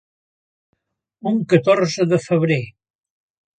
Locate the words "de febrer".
2.15-2.61